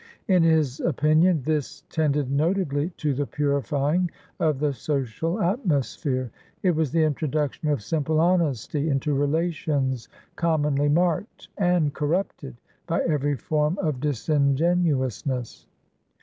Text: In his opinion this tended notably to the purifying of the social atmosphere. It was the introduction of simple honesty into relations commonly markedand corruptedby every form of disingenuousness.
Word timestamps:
In 0.27 0.41
his 0.41 0.79
opinion 0.79 1.43
this 1.43 1.83
tended 1.91 2.31
notably 2.31 2.89
to 2.97 3.13
the 3.13 3.27
purifying 3.27 4.09
of 4.39 4.57
the 4.57 4.73
social 4.73 5.39
atmosphere. 5.39 6.31
It 6.63 6.75
was 6.75 6.89
the 6.91 7.03
introduction 7.03 7.69
of 7.69 7.83
simple 7.83 8.19
honesty 8.19 8.89
into 8.89 9.13
relations 9.13 10.09
commonly 10.35 10.89
markedand 10.89 11.93
corruptedby 11.93 12.57
every 13.07 13.37
form 13.37 13.77
of 13.77 13.99
disingenuousness. 13.99 15.67